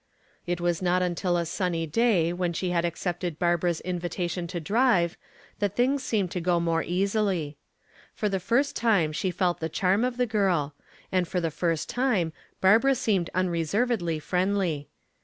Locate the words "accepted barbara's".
2.85-3.81